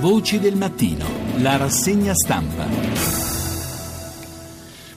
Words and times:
Voci 0.00 0.38
del 0.38 0.56
mattino, 0.56 1.04
la 1.40 1.58
rassegna 1.58 2.14
stampa. 2.14 3.19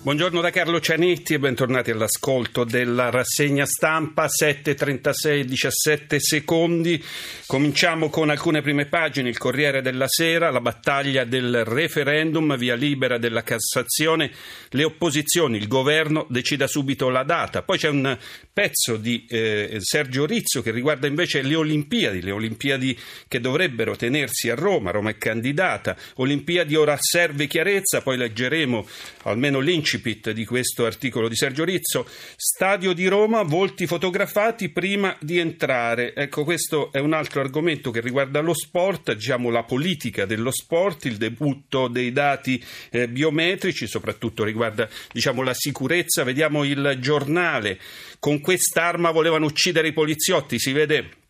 Buongiorno 0.03 0.41
da 0.41 0.49
Carlo 0.49 0.81
Cianetti 0.81 1.33
e 1.33 1.39
bentornati 1.39 1.89
all'ascolto 1.89 2.65
della 2.65 3.09
rassegna 3.09 3.65
stampa 3.65 4.25
7.36 4.25 5.43
17 5.43 6.19
secondi. 6.19 7.01
Cominciamo 7.45 8.09
con 8.09 8.29
alcune 8.29 8.61
prime 8.61 8.87
pagine, 8.87 9.29
il 9.29 9.37
Corriere 9.37 9.81
della 9.81 10.09
Sera, 10.09 10.51
la 10.51 10.59
battaglia 10.59 11.23
del 11.23 11.63
referendum, 11.63 12.57
via 12.57 12.75
libera 12.75 13.17
della 13.17 13.43
Cassazione, 13.43 14.29
le 14.71 14.83
opposizioni, 14.83 15.55
il 15.55 15.69
governo 15.69 16.25
decida 16.27 16.67
subito 16.67 17.07
la 17.07 17.23
data. 17.23 17.61
Poi 17.61 17.77
c'è 17.77 17.87
un 17.87 18.17
pezzo 18.51 18.97
di 18.97 19.25
eh, 19.29 19.77
Sergio 19.79 20.25
Rizzo 20.25 20.61
che 20.61 20.71
riguarda 20.71 21.07
invece 21.07 21.41
le 21.41 21.55
Olimpiadi, 21.55 22.21
le 22.21 22.31
Olimpiadi 22.31 22.99
che 23.25 23.39
dovrebbero 23.39 23.95
tenersi 23.95 24.49
a 24.49 24.55
Roma, 24.55 24.91
Roma 24.91 25.11
è 25.11 25.17
candidata, 25.17 25.95
Olimpiadi 26.15 26.75
ora 26.75 26.97
serve 26.99 27.47
chiarezza, 27.47 28.01
poi 28.01 28.17
leggeremo 28.17 28.85
almeno 29.23 29.59
l'incipit 29.61 29.91
l'incipit 29.93 30.31
di 30.31 30.45
questo 30.45 30.85
articolo 30.85 31.27
di 31.27 31.35
Sergio 31.35 31.63
Rizzo. 31.63 32.07
Stadio 32.35 32.93
di 32.93 33.07
Roma, 33.07 33.43
volti 33.43 33.85
fotografati 33.85 34.69
prima 34.69 35.15
di 35.19 35.37
entrare. 35.37 36.13
Ecco, 36.15 36.43
questo 36.43 36.91
è 36.91 36.99
un 36.99 37.13
altro 37.13 37.41
argomento 37.41 37.91
che 37.91 38.01
riguarda 38.01 38.39
lo 38.39 38.53
sport, 38.53 39.13
diciamo 39.13 39.49
la 39.49 39.63
politica 39.63 40.25
dello 40.25 40.51
sport, 40.51 41.05
il 41.05 41.17
debutto 41.17 41.87
dei 41.87 42.11
dati 42.11 42.63
eh, 42.89 43.07
biometrici, 43.07 43.87
soprattutto 43.87 44.43
riguarda 44.43 44.87
diciamo, 45.11 45.43
la 45.43 45.53
sicurezza. 45.53 46.23
Vediamo 46.23 46.63
il 46.63 46.97
giornale. 46.99 47.79
Con 48.19 48.39
quest'arma 48.39 49.11
volevano 49.11 49.45
uccidere 49.45 49.89
i 49.89 49.93
poliziotti, 49.93 50.57
si 50.57 50.71
vede 50.71 51.21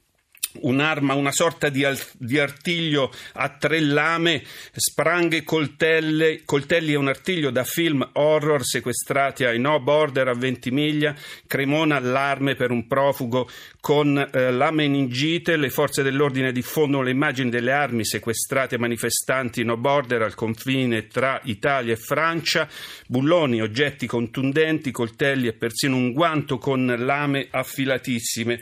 un'arma, 0.61 1.13
una 1.13 1.31
sorta 1.31 1.69
di, 1.69 1.83
al, 1.83 1.97
di, 2.13 2.39
artiglio 2.39 3.11
a 3.33 3.49
tre 3.49 3.79
lame, 3.79 4.43
spranghe, 4.73 5.43
coltelli, 5.43 6.41
coltelli 6.45 6.93
e 6.93 6.97
un 6.97 7.07
artiglio 7.07 7.49
da 7.49 7.63
film 7.63 8.07
horror 8.13 8.63
sequestrati 8.63 9.45
ai 9.45 9.59
No 9.59 9.79
Border 9.79 10.27
a 10.27 10.33
Ventimiglia, 10.33 11.15
Cremona 11.47 11.95
allarme 11.95 12.55
per 12.55 12.71
un 12.71 12.87
profugo 12.87 13.49
con 13.79 14.17
eh, 14.17 14.51
la 14.51 14.71
meningite, 14.71 15.57
le 15.57 15.69
forze 15.69 16.03
dell'ordine 16.03 16.51
diffondono 16.51 17.03
le 17.03 17.11
immagini 17.11 17.49
delle 17.49 17.71
armi 17.71 18.05
sequestrate 18.05 18.75
ai 18.75 18.81
manifestanti 18.81 19.63
No 19.63 19.77
Border 19.77 20.21
al 20.21 20.35
confine 20.35 21.07
tra 21.07 21.39
Italia 21.43 21.93
e 21.93 21.97
Francia, 21.97 22.67
bulloni, 23.07 23.61
oggetti 23.61 24.07
contundenti, 24.07 24.91
coltelli 24.91 25.47
e 25.47 25.53
persino 25.53 25.95
un 25.95 26.13
guanto 26.13 26.57
con 26.57 26.93
lame 26.97 27.47
affilatissime 27.49 28.61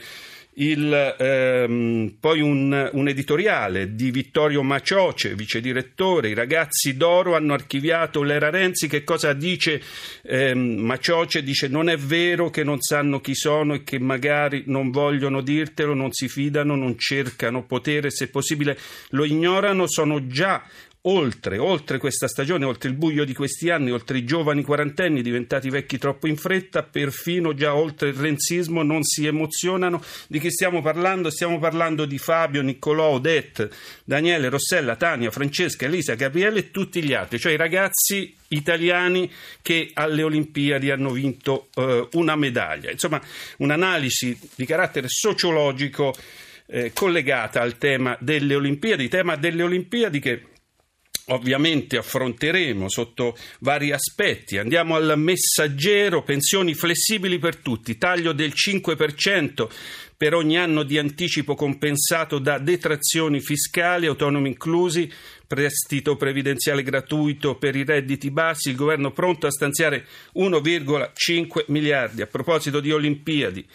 il, 0.54 1.16
ehm, 1.18 2.16
poi 2.20 2.40
un, 2.40 2.90
un, 2.92 3.08
editoriale 3.08 3.94
di 3.94 4.10
Vittorio 4.10 4.62
Macioce, 4.62 5.34
vice 5.34 5.60
direttore. 5.60 6.28
I 6.28 6.34
ragazzi 6.34 6.96
d'oro 6.96 7.34
hanno 7.34 7.54
archiviato 7.54 8.22
l'era 8.22 8.50
Renzi. 8.50 8.88
Che 8.88 9.04
cosa 9.04 9.32
dice 9.32 9.80
ehm, 10.22 10.76
Macioce? 10.78 11.42
Dice: 11.42 11.68
Non 11.68 11.88
è 11.88 11.96
vero 11.96 12.50
che 12.50 12.64
non 12.64 12.80
sanno 12.80 13.20
chi 13.20 13.34
sono 13.34 13.74
e 13.74 13.82
che 13.82 13.98
magari 13.98 14.64
non 14.66 14.90
vogliono 14.90 15.40
dirtelo, 15.40 15.94
non 15.94 16.12
si 16.12 16.28
fidano, 16.28 16.76
non 16.76 16.98
cercano 16.98 17.64
potere, 17.64 18.10
se 18.10 18.28
possibile 18.28 18.78
lo 19.10 19.24
ignorano. 19.24 19.86
Sono 19.86 20.26
già 20.26 20.62
oltre, 21.04 21.58
oltre 21.58 21.98
questa 21.98 22.28
stagione, 22.28 22.64
oltre 22.64 22.88
il 22.88 22.94
buio 22.94 23.24
di 23.24 23.34
questi 23.34 23.70
anni, 23.70 23.90
oltre 23.90 24.18
i 24.18 24.24
giovani 24.24 24.62
quarantenni 24.62 25.22
diventati 25.22 25.68
vecchi 25.68 25.98
troppo 25.98 26.28
in 26.28 26.36
fretta, 26.36 26.82
perfino 26.82 27.54
già 27.54 27.74
oltre 27.74 28.10
il 28.10 28.14
renzismo 28.14 28.82
non 28.82 29.02
si 29.02 29.26
emozionano. 29.26 30.02
Di 30.28 30.38
chi 30.38 30.50
stiamo 30.50 30.80
parlando? 30.80 31.30
Stiamo 31.30 31.58
parlando 31.58 32.04
di 32.04 32.18
Fabio, 32.18 32.62
Niccolò, 32.62 33.08
Odette, 33.10 33.70
Daniele, 34.04 34.48
Rossella, 34.48 34.94
Tania, 34.94 35.30
Francesca, 35.30 35.86
Elisa, 35.86 36.14
Gabriele 36.14 36.60
e 36.60 36.70
tutti 36.70 37.02
gli 37.02 37.14
altri, 37.14 37.38
cioè 37.38 37.52
i 37.52 37.56
ragazzi 37.56 38.34
italiani 38.48 39.30
che 39.60 39.90
alle 39.94 40.22
Olimpiadi 40.22 40.90
hanno 40.90 41.10
vinto 41.10 41.68
eh, 41.74 42.06
una 42.12 42.36
medaglia. 42.36 42.90
Insomma, 42.90 43.20
un'analisi 43.58 44.38
di 44.54 44.66
carattere 44.66 45.08
sociologico 45.08 46.14
eh, 46.66 46.92
collegata 46.92 47.60
al 47.60 47.76
tema 47.76 48.16
delle 48.20 48.54
Olimpiadi, 48.54 49.08
tema 49.08 49.34
delle 49.34 49.64
Olimpiadi 49.64 50.20
che 50.20 50.42
ovviamente 51.26 51.96
affronteremo 51.96 52.88
sotto 52.88 53.36
vari 53.60 53.92
aspetti. 53.92 54.58
Andiamo 54.58 54.96
al 54.96 55.14
messaggero, 55.16 56.22
pensioni 56.22 56.74
flessibili 56.74 57.38
per 57.38 57.56
tutti, 57.56 57.98
taglio 57.98 58.32
del 58.32 58.52
5% 58.54 59.68
per 60.16 60.34
ogni 60.34 60.56
anno 60.56 60.84
di 60.84 60.98
anticipo 60.98 61.56
compensato 61.56 62.38
da 62.38 62.58
detrazioni 62.58 63.40
fiscali, 63.40 64.06
autonomi 64.06 64.50
inclusi, 64.50 65.10
prestito 65.48 66.16
previdenziale 66.16 66.84
gratuito 66.84 67.56
per 67.56 67.74
i 67.74 67.84
redditi 67.84 68.30
bassi, 68.30 68.70
il 68.70 68.76
governo 68.76 69.10
pronto 69.10 69.46
a 69.46 69.50
stanziare 69.50 70.06
1,5 70.36 71.64
miliardi. 71.66 72.22
A 72.22 72.26
proposito 72.26 72.78
di 72.78 72.92
Olimpiadi, 72.92 73.66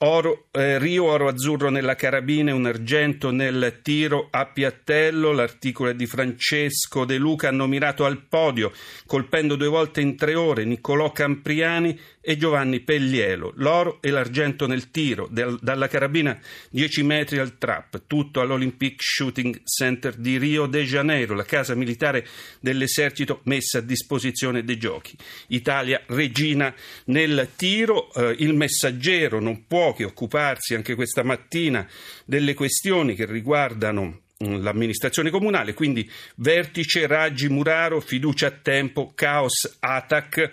Oro, 0.00 0.46
eh, 0.52 0.78
Rio, 0.78 1.06
oro 1.06 1.26
azzurro 1.26 1.70
nella 1.70 1.96
carabina 1.96 2.54
un 2.54 2.66
argento 2.66 3.32
nel 3.32 3.80
tiro 3.82 4.28
a 4.30 4.46
piattello. 4.46 5.32
L'articolo 5.32 5.90
è 5.90 5.94
di 5.96 6.06
Francesco 6.06 7.04
De 7.04 7.16
Luca. 7.16 7.48
Hanno 7.48 7.66
mirato 7.66 8.04
al 8.04 8.22
podio, 8.28 8.70
colpendo 9.06 9.56
due 9.56 9.66
volte 9.66 10.00
in 10.00 10.16
tre 10.16 10.36
ore 10.36 10.64
Niccolò 10.64 11.10
Campriani 11.10 11.98
e 12.28 12.36
Giovanni 12.36 12.80
Pellielo. 12.80 13.54
L'oro 13.56 14.02
e 14.02 14.10
l'argento 14.10 14.66
nel 14.66 14.90
tiro, 14.90 15.28
del, 15.30 15.58
dalla 15.62 15.88
carabina 15.88 16.38
10 16.68 17.02
metri 17.02 17.38
al 17.38 17.56
trap, 17.56 18.02
tutto 18.06 18.42
all'Olympic 18.42 19.02
Shooting 19.02 19.62
Center 19.64 20.14
di 20.14 20.36
Rio 20.36 20.66
de 20.66 20.84
Janeiro, 20.84 21.34
la 21.34 21.46
casa 21.46 21.74
militare 21.74 22.26
dell'esercito 22.60 23.40
messa 23.44 23.78
a 23.78 23.80
disposizione 23.80 24.62
dei 24.62 24.76
giochi. 24.76 25.16
Italia 25.46 26.02
regina 26.08 26.74
nel 27.06 27.48
tiro, 27.56 28.12
eh, 28.12 28.36
il 28.40 28.52
messaggero 28.52 29.40
non 29.40 29.66
può 29.66 29.94
che 29.94 30.04
occuparsi 30.04 30.74
anche 30.74 30.94
questa 30.94 31.22
mattina 31.22 31.88
delle 32.26 32.52
questioni 32.52 33.14
che 33.14 33.24
riguardano 33.24 34.20
mm, 34.44 34.62
l'amministrazione 34.62 35.30
comunale, 35.30 35.72
quindi 35.72 36.06
vertice, 36.34 37.06
Raggi, 37.06 37.48
Muraro, 37.48 38.00
fiducia 38.00 38.48
a 38.48 38.50
tempo, 38.50 39.12
caos, 39.14 39.78
ATAC 39.80 40.50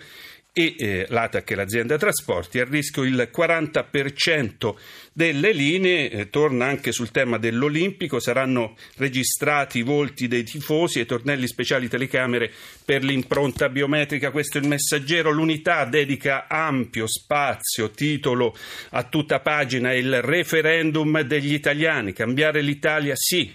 e 0.58 0.74
eh, 0.78 1.06
l'ATAC, 1.10 1.50
l'azienda 1.50 1.98
trasporti, 1.98 2.58
a 2.60 2.64
rischio 2.64 3.02
il 3.02 3.28
40% 3.30 4.74
delle 5.12 5.52
linee. 5.52 6.10
Eh, 6.10 6.30
torna 6.30 6.64
anche 6.64 6.92
sul 6.92 7.10
tema 7.10 7.36
dell'Olimpico, 7.36 8.20
saranno 8.20 8.74
registrati 8.96 9.80
i 9.80 9.82
volti 9.82 10.28
dei 10.28 10.44
tifosi 10.44 10.98
e 10.98 11.04
tornelli 11.04 11.46
speciali 11.46 11.88
telecamere 11.88 12.50
per 12.82 13.04
l'impronta 13.04 13.68
biometrica. 13.68 14.30
Questo 14.30 14.56
è 14.56 14.62
il 14.62 14.68
messaggero. 14.68 15.30
L'unità 15.30 15.84
dedica 15.84 16.46
ampio 16.48 17.06
spazio, 17.06 17.90
titolo 17.90 18.56
a 18.92 19.02
tutta 19.02 19.40
pagina, 19.40 19.92
il 19.92 20.22
referendum 20.22 21.20
degli 21.20 21.52
italiani. 21.52 22.14
Cambiare 22.14 22.62
l'Italia 22.62 23.12
sì. 23.14 23.54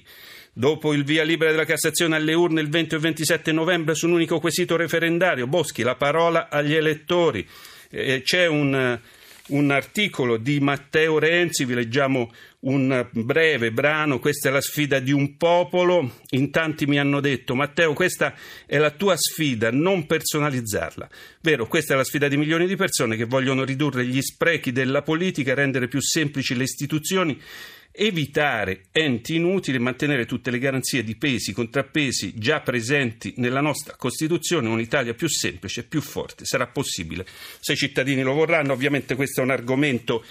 Dopo 0.54 0.94
il 0.94 1.06
via 1.06 1.24
libera 1.24 1.52
della 1.52 1.64
Cassazione 1.64 2.18
alle 2.18 2.34
urne 2.34 2.60
il 2.60 2.70
20 2.70 2.96
e 2.96 3.00
27 3.00 3.52
novembre 3.54 3.96
su 3.96 4.08
un 4.08 4.14
unico 4.14 4.42
quesito 4.42 4.76
referendario, 4.76 5.48
Boschi, 5.48 5.82
la 5.82 5.96
parola 5.96 6.50
agli 6.50 6.74
elettori. 6.74 7.48
Eh, 7.90 8.22
c'è 8.22 8.48
un, 8.48 9.00
un 9.48 9.72
articolo 9.72 10.36
di 10.36 10.60
Matteo 10.60 11.20
Renzi, 11.20 11.64
vi 11.64 11.74
leggiamo 11.74 12.34
un 12.62 13.08
breve 13.12 13.72
brano, 13.72 14.20
questa 14.20 14.50
è 14.50 14.52
la 14.52 14.60
sfida 14.60 15.00
di 15.00 15.14
un 15.14 15.38
popolo. 15.38 16.18
In 16.32 16.52
tanti 16.52 16.86
mi 16.86 17.00
hanno 17.00 17.22
detto, 17.22 17.56
Matteo, 17.56 17.94
questa 17.94 18.34
è 18.66 18.78
la 18.78 18.92
tua 18.92 19.16
sfida, 19.16 19.72
non 19.72 20.06
personalizzarla. 20.06 21.10
Vero, 21.40 21.66
questa 21.66 21.94
è 21.94 21.98
la 21.98 22.04
sfida 22.04 22.28
di 22.28 22.36
milioni 22.36 22.68
di 22.68 22.76
persone 22.76 23.16
che 23.16 23.24
vogliono 23.24 23.64
ridurre 23.64 24.06
gli 24.06 24.22
sprechi 24.22 24.74
della 24.74 25.02
politica, 25.02 25.54
rendere 25.54 25.88
più 25.88 26.02
semplici 26.02 26.56
le 26.56 26.64
istituzioni 26.64 27.42
evitare 27.92 28.84
enti 28.92 29.36
inutili 29.36 29.78
e 29.78 29.80
mantenere 29.80 30.26
tutte 30.26 30.52
le 30.52 30.60
garanzie 30.60 31.04
di 31.04 31.16
pesi, 31.16 31.54
contrappesi 31.54 32.34
già 32.38 32.62
presenti 32.62 33.34
nella 33.38 33.62
nostra 33.62 33.96
Costituzione, 33.96 34.68
un'Italia 34.70 35.14
più 35.14 35.28
semplice 35.28 35.82
e 35.82 35.84
più 35.84 36.02
forte. 36.02 36.46
Sarà 36.46 36.68
possibile 36.68 37.26
se 37.60 37.74
i 37.74 37.78
cittadini 37.78 38.22
lo 38.22 38.34
vorranno. 38.34 38.74
Ovviamente 38.74 39.16
questo 39.16 39.42
è 39.42 39.44
un 39.44 39.52
argomento 39.52 40.24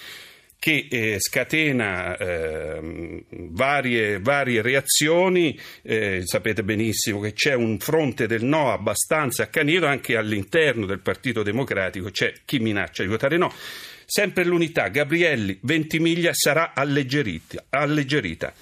che 0.61 0.89
eh, 0.91 1.17
scatena 1.19 2.17
eh, 2.19 3.25
varie, 3.31 4.21
varie, 4.21 4.61
reazioni. 4.61 5.59
Eh, 5.83 6.21
sapete 6.25 6.63
benissimo 6.63 7.19
che 7.19 7.33
c'è 7.33 7.55
un 7.55 7.79
fronte 7.79 8.27
del 8.27 8.45
no 8.45 8.71
abbastanza 8.71 9.45
accanito 9.45 9.87
anche 9.87 10.17
all'interno 10.17 10.85
del 10.85 11.01
Partito 11.01 11.43
Democratico, 11.43 12.11
c'è 12.11 12.33
chi 12.45 12.59
minaccia 12.59 13.03
di 13.03 13.09
votare 13.09 13.39
no. 13.39 13.53
Sempre 14.13 14.43
l'unità, 14.43 14.89
Gabrielli, 14.89 15.57
Ventimiglia 15.63 16.33
sarà 16.35 16.73
alleggerita. 16.75 17.67
alleggerita. 17.69 18.53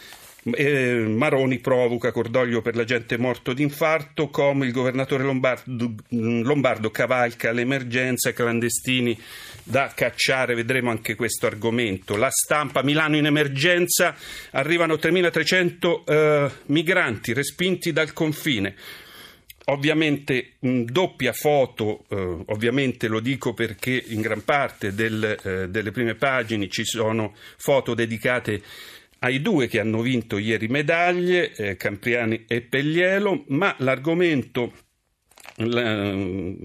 Eh, 0.44 1.06
Maroni 1.08 1.58
provoca 1.58 2.12
cordoglio 2.12 2.60
per 2.60 2.76
la 2.76 2.84
gente 2.84 3.16
morto 3.16 3.54
d'infarto, 3.54 4.28
come 4.28 4.66
il 4.66 4.72
governatore 4.72 5.24
Lombardo, 5.24 5.94
Lombardo 6.10 6.90
cavalca 6.90 7.50
l'emergenza, 7.50 8.34
clandestini 8.34 9.18
da 9.62 9.90
cacciare, 9.94 10.54
vedremo 10.54 10.90
anche 10.90 11.14
questo 11.14 11.46
argomento. 11.46 12.16
La 12.16 12.30
stampa, 12.30 12.82
Milano 12.82 13.16
in 13.16 13.24
emergenza, 13.24 14.14
arrivano 14.50 14.96
3.300 14.96 16.04
eh, 16.04 16.50
migranti 16.66 17.32
respinti 17.32 17.90
dal 17.90 18.12
confine. 18.12 18.74
Ovviamente 19.70 20.54
mh, 20.60 20.84
doppia 20.84 21.32
foto, 21.32 22.04
eh, 22.08 22.44
ovviamente 22.46 23.06
lo 23.06 23.20
dico 23.20 23.52
perché 23.52 24.02
in 24.08 24.22
gran 24.22 24.42
parte 24.42 24.94
del, 24.94 25.38
eh, 25.42 25.68
delle 25.68 25.90
prime 25.90 26.14
pagine 26.14 26.68
ci 26.68 26.84
sono 26.84 27.34
foto 27.56 27.92
dedicate 27.92 28.62
ai 29.20 29.42
due 29.42 29.66
che 29.66 29.80
hanno 29.80 30.00
vinto 30.00 30.38
ieri 30.38 30.68
medaglie, 30.68 31.52
eh, 31.52 31.76
Campriani 31.76 32.44
e 32.46 32.62
Peglielo, 32.62 33.44
ma 33.48 33.74
l'argomento 33.78 34.72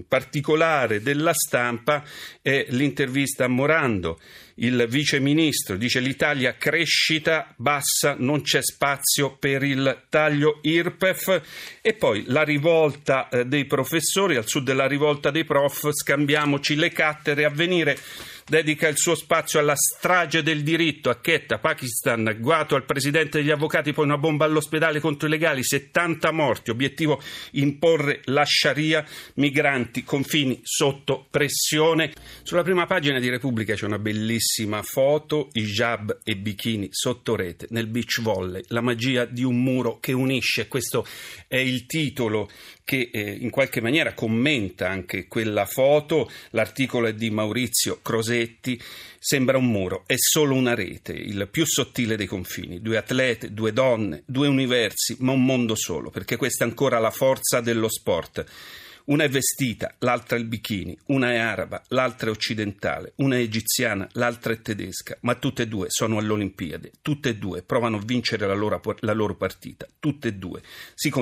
particolare 0.06 1.02
della 1.02 1.32
stampa 1.32 2.04
è 2.40 2.66
l'intervista 2.68 3.44
a 3.44 3.48
Morando. 3.48 4.20
Il 4.56 4.86
vice 4.88 5.18
ministro 5.18 5.76
dice 5.76 5.98
l'Italia 5.98 6.54
crescita 6.56 7.52
bassa, 7.56 8.14
non 8.16 8.42
c'è 8.42 8.62
spazio 8.62 9.36
per 9.36 9.64
il 9.64 10.04
taglio 10.08 10.60
IRPEF 10.62 11.78
e 11.80 11.94
poi 11.94 12.22
la 12.28 12.42
rivolta 12.42 13.28
eh, 13.28 13.46
dei 13.46 13.64
professori, 13.64 14.36
al 14.36 14.46
sud 14.46 14.62
della 14.62 14.86
rivolta 14.86 15.32
dei 15.32 15.44
prof, 15.44 15.90
scambiamoci 15.90 16.76
le 16.76 16.90
cattedre 16.90 17.44
a 17.44 17.50
venire 17.50 17.98
dedica 18.46 18.88
il 18.88 18.96
suo 18.96 19.14
spazio 19.14 19.58
alla 19.58 19.74
strage 19.76 20.42
del 20.42 20.62
diritto 20.62 21.10
a 21.10 21.16
Quetta, 21.16 21.58
Pakistan, 21.58 22.26
agguato 22.26 22.74
al 22.74 22.84
presidente 22.84 23.38
degli 23.38 23.50
avvocati, 23.50 23.92
poi 23.92 24.04
una 24.04 24.18
bomba 24.18 24.44
all'ospedale 24.44 25.00
contro 25.00 25.26
i 25.26 25.30
legali, 25.30 25.64
70 25.64 26.30
morti, 26.32 26.70
obiettivo 26.70 27.20
imporre 27.52 28.20
la 28.24 28.44
Sharia, 28.44 29.04
migranti, 29.34 30.04
confini 30.04 30.60
sotto 30.62 31.26
pressione. 31.30 32.12
Sulla 32.42 32.62
prima 32.62 32.86
pagina 32.86 33.18
di 33.18 33.28
Repubblica 33.28 33.74
c'è 33.74 33.86
una 33.86 33.98
bellissima 33.98 34.82
foto, 34.82 35.48
hijab 35.52 36.20
e 36.22 36.36
bikini 36.36 36.88
sotto 36.90 37.36
rete 37.36 37.66
nel 37.70 37.86
beach 37.86 38.20
volley, 38.20 38.62
la 38.68 38.80
magia 38.80 39.24
di 39.24 39.42
un 39.42 39.62
muro 39.62 39.98
che 40.00 40.12
unisce, 40.12 40.68
questo 40.68 41.06
è 41.48 41.56
il 41.56 41.86
titolo 41.86 42.50
che 42.84 43.08
eh, 43.10 43.30
in 43.32 43.50
qualche 43.50 43.80
maniera 43.80 44.12
commenta 44.12 44.88
anche 44.88 45.26
quella 45.26 45.64
foto. 45.64 46.30
L'articolo 46.50 47.06
è 47.06 47.14
di 47.14 47.30
Maurizio 47.30 47.98
Crosetti. 48.34 48.80
Sembra 49.18 49.56
un 49.56 49.70
muro, 49.70 50.04
è 50.06 50.16
solo 50.18 50.54
una 50.54 50.74
rete, 50.74 51.12
il 51.12 51.48
più 51.50 51.64
sottile 51.64 52.16
dei 52.16 52.26
confini. 52.26 52.82
Due 52.82 52.98
atlete, 52.98 53.54
due 53.54 53.72
donne, 53.72 54.22
due 54.26 54.48
universi, 54.48 55.16
ma 55.20 55.32
un 55.32 55.44
mondo 55.44 55.74
solo, 55.74 56.10
perché 56.10 56.36
questa 56.36 56.64
è 56.64 56.68
ancora 56.68 56.98
la 56.98 57.10
forza 57.10 57.60
dello 57.60 57.88
sport. 57.88 58.44
Una 59.06 59.24
è 59.24 59.28
vestita, 59.28 59.94
l'altra 59.98 60.38
il 60.38 60.46
bikini, 60.46 60.96
una 61.08 61.30
è 61.30 61.36
araba, 61.36 61.82
l'altra 61.88 62.28
è 62.28 62.32
occidentale, 62.32 63.12
una 63.16 63.36
è 63.36 63.40
egiziana, 63.40 64.08
l'altra 64.12 64.54
è 64.54 64.62
tedesca, 64.62 65.18
ma 65.20 65.34
tutte 65.34 65.64
e 65.64 65.68
due 65.68 65.90
sono 65.90 66.16
all'Olimpiade, 66.16 66.90
tutte 67.02 67.28
e 67.28 67.36
due 67.36 67.60
provano 67.60 67.98
a 67.98 68.02
vincere 68.02 68.46
la 68.46 68.54
loro, 68.54 68.80
la 69.00 69.12
loro 69.12 69.34
partita, 69.36 69.86
tutte 70.00 70.28
e 70.28 70.32
due 70.32 70.62
si, 70.94 71.12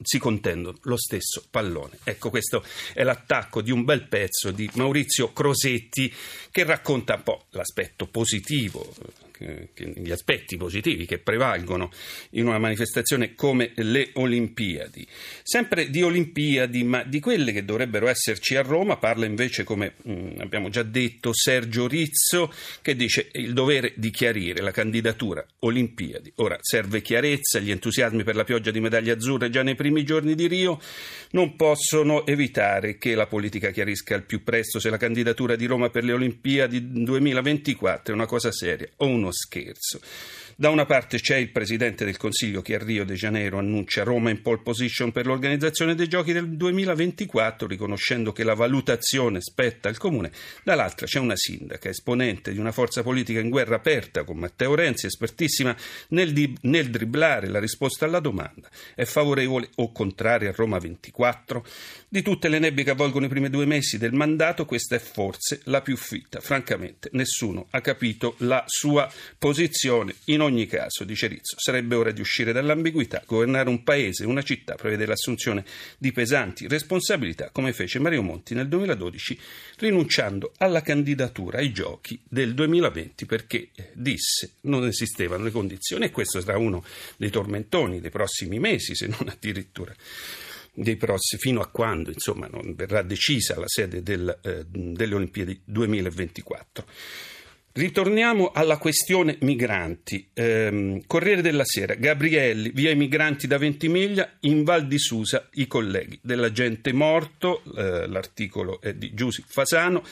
si 0.00 0.18
contendono 0.18 0.78
lo 0.84 0.96
stesso 0.96 1.44
pallone. 1.50 1.98
Ecco, 2.04 2.30
questo 2.30 2.64
è 2.94 3.02
l'attacco 3.02 3.60
di 3.60 3.70
un 3.70 3.84
bel 3.84 4.08
pezzo 4.08 4.50
di 4.50 4.70
Maurizio 4.76 5.30
Crosetti 5.34 6.10
che 6.50 6.64
racconta 6.64 7.16
un 7.16 7.22
po' 7.22 7.44
l'aspetto 7.50 8.06
positivo 8.06 9.28
gli 9.74 10.10
aspetti 10.10 10.56
positivi 10.56 11.06
che 11.06 11.18
prevalgono 11.18 11.90
in 12.30 12.46
una 12.46 12.58
manifestazione 12.58 13.34
come 13.34 13.72
le 13.76 14.10
Olimpiadi. 14.14 15.06
Sempre 15.42 15.88
di 15.90 16.02
Olimpiadi, 16.02 16.84
ma 16.84 17.02
di 17.02 17.20
quelle 17.20 17.52
che 17.52 17.64
dovrebbero 17.64 18.08
esserci 18.08 18.56
a 18.56 18.62
Roma, 18.62 18.96
parla 18.96 19.24
invece, 19.24 19.64
come 19.64 19.94
mm, 20.08 20.40
abbiamo 20.40 20.68
già 20.68 20.82
detto, 20.82 21.32
Sergio 21.32 21.86
Rizzo, 21.86 22.52
che 22.82 22.94
dice 22.94 23.30
il 23.32 23.52
dovere 23.52 23.94
di 23.96 24.10
chiarire 24.10 24.60
la 24.60 24.72
candidatura 24.72 25.44
Olimpiadi. 25.60 26.32
Ora 26.36 26.58
serve 26.60 27.00
chiarezza, 27.00 27.58
gli 27.58 27.70
entusiasmi 27.70 28.24
per 28.24 28.36
la 28.36 28.44
pioggia 28.44 28.70
di 28.70 28.80
medaglie 28.80 29.12
azzurre 29.12 29.50
già 29.50 29.62
nei 29.62 29.74
primi 29.74 30.04
giorni 30.04 30.34
di 30.34 30.46
Rio 30.46 30.78
non 31.32 31.54
possono 31.56 32.26
evitare 32.26 32.98
che 32.98 33.14
la 33.14 33.26
politica 33.26 33.70
chiarisca 33.70 34.14
al 34.14 34.24
più 34.24 34.42
presto 34.42 34.80
se 34.80 34.90
la 34.90 34.96
candidatura 34.96 35.54
di 35.54 35.66
Roma 35.66 35.90
per 35.90 36.04
le 36.04 36.12
Olimpiadi 36.12 36.90
2024 37.02 38.12
è 38.12 38.16
una 38.16 38.26
cosa 38.26 38.50
seria 38.50 38.88
o 38.96 39.06
uno 39.06 39.29
uno 39.30 39.32
scherzo. 39.32 40.00
Da 40.60 40.68
una 40.68 40.84
parte 40.84 41.18
c'è 41.18 41.36
il 41.36 41.52
Presidente 41.52 42.04
del 42.04 42.18
Consiglio 42.18 42.60
che 42.60 42.74
a 42.74 42.78
Rio 42.78 43.06
de 43.06 43.14
Janeiro 43.14 43.56
annuncia 43.56 44.02
Roma 44.02 44.28
in 44.28 44.42
pole 44.42 44.60
position 44.62 45.10
per 45.10 45.24
l'organizzazione 45.24 45.94
dei 45.94 46.06
giochi 46.06 46.34
del 46.34 46.50
2024, 46.50 47.66
riconoscendo 47.66 48.30
che 48.32 48.44
la 48.44 48.52
valutazione 48.52 49.40
spetta 49.40 49.88
al 49.88 49.96
Comune. 49.96 50.30
Dall'altra 50.62 51.06
c'è 51.06 51.18
una 51.18 51.34
sindaca, 51.34 51.88
esponente 51.88 52.52
di 52.52 52.58
una 52.58 52.72
forza 52.72 53.02
politica 53.02 53.40
in 53.40 53.48
guerra 53.48 53.76
aperta 53.76 54.22
con 54.24 54.36
Matteo 54.36 54.74
Renzi, 54.74 55.06
espertissima 55.06 55.74
nel, 56.08 56.34
di, 56.34 56.54
nel 56.60 56.90
dribblare 56.90 57.48
la 57.48 57.58
risposta 57.58 58.04
alla 58.04 58.20
domanda. 58.20 58.68
È 58.94 59.06
favorevole 59.06 59.70
o 59.76 59.92
contraria 59.92 60.50
a 60.50 60.54
Roma 60.54 60.78
24? 60.78 61.64
Di 62.06 62.20
tutte 62.20 62.48
le 62.48 62.58
nebbie 62.58 62.84
che 62.84 62.90
avvolgono 62.90 63.24
i 63.24 63.30
primi 63.30 63.48
due 63.48 63.64
mesi 63.64 63.96
del 63.96 64.12
mandato, 64.12 64.66
questa 64.66 64.96
è 64.96 64.98
forse 64.98 65.60
la 65.64 65.80
più 65.80 65.96
fitta. 65.96 66.40
Francamente, 66.40 67.08
nessuno 67.12 67.68
ha 67.70 67.80
capito 67.80 68.34
la 68.38 68.62
sua 68.66 69.10
posizione. 69.38 70.16
In 70.24 70.42
ogni 70.42 70.49
caso, 70.66 71.04
dice 71.04 71.26
Rizzo, 71.26 71.56
sarebbe 71.58 71.94
ora 71.94 72.10
di 72.10 72.20
uscire 72.20 72.52
dall'ambiguità, 72.52 73.22
governare 73.26 73.68
un 73.68 73.82
paese, 73.82 74.24
una 74.24 74.42
città, 74.42 74.74
prevede 74.74 75.06
l'assunzione 75.06 75.64
di 75.98 76.12
pesanti 76.12 76.66
responsabilità, 76.68 77.50
come 77.50 77.72
fece 77.72 77.98
Mario 77.98 78.22
Monti 78.22 78.54
nel 78.54 78.68
2012, 78.68 79.38
rinunciando 79.78 80.52
alla 80.58 80.82
candidatura 80.82 81.58
ai 81.58 81.72
giochi 81.72 82.20
del 82.28 82.54
2020 82.54 83.26
perché 83.26 83.70
eh, 83.74 83.90
disse 83.94 84.54
non 84.62 84.86
esistevano 84.86 85.44
le 85.44 85.50
condizioni 85.50 86.04
e 86.04 86.10
questo 86.10 86.40
sarà 86.40 86.58
uno 86.58 86.84
dei 87.16 87.30
tormentoni 87.30 88.00
dei 88.00 88.10
prossimi 88.10 88.58
mesi, 88.58 88.94
se 88.94 89.06
non 89.06 89.28
addirittura 89.28 89.94
dei 90.72 90.96
prossimi, 90.96 91.40
fino 91.40 91.60
a 91.60 91.68
quando 91.68 92.10
insomma, 92.10 92.46
non 92.46 92.74
verrà 92.74 93.02
decisa 93.02 93.58
la 93.58 93.66
sede 93.66 94.02
del, 94.02 94.38
eh, 94.42 94.64
delle 94.66 95.14
Olimpiadi 95.14 95.60
2024. 95.64 96.86
Ritorniamo 97.72 98.50
alla 98.52 98.78
questione 98.78 99.36
migranti. 99.42 100.28
Eh, 100.32 101.02
Corriere 101.06 101.40
della 101.40 101.64
Sera, 101.64 101.94
Gabrielli, 101.94 102.70
via 102.74 102.90
i 102.90 102.96
migranti 102.96 103.46
da 103.46 103.58
Ventimiglia, 103.58 104.28
in 104.40 104.64
Val 104.64 104.88
di 104.88 104.98
Susa 104.98 105.48
i 105.52 105.68
colleghi 105.68 106.18
dell'agente 106.20 106.92
morto, 106.92 107.62
eh, 107.76 108.08
l'articolo 108.08 108.80
è 108.80 108.94
di 108.94 109.14
Giussi 109.14 109.44
Fasano. 109.46 110.02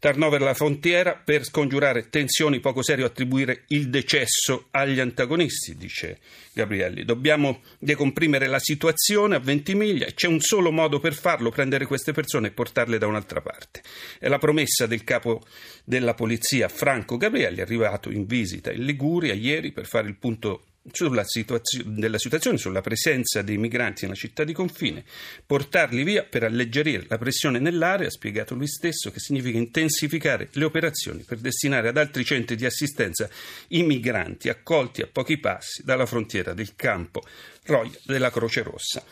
Tarnover 0.00 0.40
la 0.42 0.54
frontiera 0.54 1.14
per 1.14 1.44
scongiurare 1.44 2.08
tensioni 2.08 2.60
poco 2.60 2.82
serio 2.82 3.04
attribuire 3.04 3.64
il 3.68 3.88
decesso 3.88 4.68
agli 4.70 5.00
antagonisti, 5.00 5.76
dice 5.76 6.18
Gabrielli. 6.52 7.04
Dobbiamo 7.04 7.62
decomprimere 7.80 8.46
la 8.46 8.60
situazione 8.60 9.34
a 9.34 9.40
Ventimiglia 9.40 10.06
e 10.06 10.14
c'è 10.14 10.28
un 10.28 10.40
solo 10.40 10.70
modo 10.70 11.00
per 11.00 11.14
farlo, 11.14 11.50
prendere 11.50 11.86
queste 11.86 12.12
persone 12.12 12.48
e 12.48 12.52
portarle 12.52 12.98
da 12.98 13.08
un'altra 13.08 13.40
parte. 13.40 13.82
È 14.20 14.28
la 14.28 14.38
promessa 14.38 14.86
del 14.86 15.02
capo 15.02 15.44
della 15.84 16.14
polizia 16.14 16.68
Franco 16.68 17.16
Gabrielli, 17.16 17.60
arrivato 17.60 18.10
in 18.10 18.24
visita 18.24 18.70
in 18.70 18.84
Liguria 18.84 19.34
ieri 19.34 19.72
per 19.72 19.86
fare 19.86 20.06
il 20.06 20.16
punto 20.16 20.62
sulla 20.92 21.24
situazio- 21.24 21.82
della 21.84 22.18
situazione, 22.18 22.58
sulla 22.58 22.80
presenza 22.80 23.42
dei 23.42 23.56
migranti 23.56 24.04
nella 24.04 24.16
città 24.16 24.44
di 24.44 24.52
confine, 24.52 25.04
portarli 25.44 26.02
via 26.02 26.24
per 26.24 26.44
alleggerire 26.44 27.04
la 27.08 27.18
pressione 27.18 27.58
nell'area, 27.58 28.06
ha 28.06 28.10
spiegato 28.10 28.54
lui 28.54 28.68
stesso, 28.68 29.10
che 29.10 29.20
significa 29.20 29.58
intensificare 29.58 30.48
le 30.52 30.64
operazioni 30.64 31.22
per 31.22 31.38
destinare 31.38 31.88
ad 31.88 31.96
altri 31.96 32.24
centri 32.24 32.56
di 32.56 32.64
assistenza 32.64 33.28
i 33.68 33.82
migranti 33.82 34.48
accolti 34.48 35.02
a 35.02 35.08
pochi 35.10 35.38
passi 35.38 35.82
dalla 35.84 36.06
frontiera 36.06 36.54
del 36.54 36.74
campo 36.76 37.22
Roia 37.64 37.98
della 38.04 38.30
Croce 38.30 38.62
Rossa. 38.62 39.04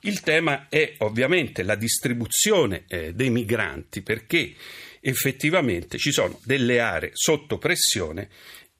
Il 0.00 0.20
tema 0.20 0.68
è 0.70 0.94
ovviamente 0.98 1.62
la 1.62 1.74
distribuzione 1.74 2.84
eh, 2.88 3.12
dei 3.12 3.28
migranti 3.28 4.00
perché 4.00 4.54
effettivamente 5.00 5.98
ci 5.98 6.10
sono 6.10 6.40
delle 6.44 6.80
aree 6.80 7.10
sotto 7.12 7.58
pressione 7.58 8.28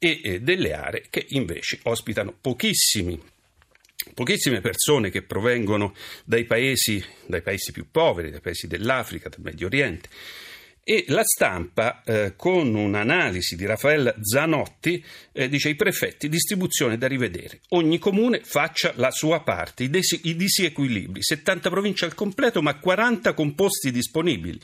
e 0.03 0.41
delle 0.41 0.73
aree 0.73 1.05
che 1.11 1.25
invece 1.29 1.79
ospitano 1.83 2.33
pochissimi 2.39 3.21
pochissime 4.15 4.61
persone 4.61 5.11
che 5.11 5.21
provengono 5.21 5.93
dai 6.23 6.45
paesi, 6.45 7.03
dai 7.27 7.43
paesi, 7.43 7.71
più 7.71 7.85
poveri, 7.91 8.31
dai 8.31 8.41
paesi 8.41 8.65
dell'Africa, 8.65 9.29
del 9.29 9.41
Medio 9.41 9.67
Oriente. 9.67 10.09
E 10.83 11.05
la 11.09 11.23
stampa, 11.23 12.01
eh, 12.03 12.33
con 12.35 12.73
un'analisi 12.73 13.55
di 13.55 13.67
Raffaele 13.67 14.15
Zanotti, 14.21 15.03
eh, 15.31 15.47
dice 15.47 15.69
i 15.69 15.75
prefetti, 15.75 16.27
distribuzione 16.27 16.97
da 16.97 17.07
rivedere. 17.07 17.61
Ogni 17.69 17.99
comune 17.99 18.41
faccia 18.43 18.93
la 18.95 19.11
sua 19.11 19.41
parte, 19.41 19.83
i, 19.83 19.89
desi- 19.91 20.21
i 20.23 20.35
disequilibri, 20.35 21.21
70 21.21 21.69
province 21.69 22.05
al 22.05 22.15
completo 22.15 22.63
ma 22.63 22.79
40 22.79 23.33
composti 23.33 23.91
disponibili. 23.91 24.59